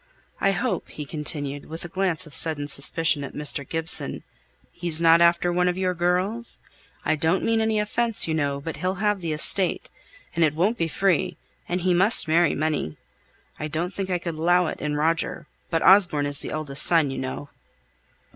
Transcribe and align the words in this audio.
I 0.39 0.49
hope," 0.49 0.89
he 0.89 1.05
continued, 1.05 1.67
with 1.67 1.85
a 1.85 1.87
glance 1.87 2.25
of 2.25 2.33
sudden 2.33 2.67
suspicion 2.67 3.23
at 3.23 3.35
Mr. 3.35 3.69
Gibson, 3.69 4.23
"he's 4.71 4.99
not 4.99 5.21
after 5.21 5.53
one 5.53 5.67
of 5.67 5.77
your 5.77 5.93
girls? 5.93 6.59
I 7.05 7.15
don't 7.15 7.45
mean 7.45 7.61
any 7.61 7.79
offence, 7.79 8.27
you 8.27 8.33
know; 8.33 8.59
but 8.59 8.77
he'll 8.77 8.95
have 8.95 9.21
the 9.21 9.31
estate, 9.31 9.91
and 10.35 10.43
it 10.43 10.55
won't 10.55 10.79
be 10.79 10.87
free, 10.87 11.37
and 11.69 11.81
he 11.81 11.93
must 11.93 12.27
marry 12.27 12.55
money. 12.55 12.97
I 13.59 13.67
don't 13.67 13.93
think 13.93 14.09
I 14.09 14.17
could 14.17 14.33
allow 14.39 14.65
it 14.65 14.81
in 14.81 14.95
Roger; 14.95 15.45
but 15.69 15.83
Osborne's 15.83 16.39
the 16.39 16.49
eldest 16.49 16.81
son, 16.83 17.11
you 17.11 17.19
know." 17.19 17.49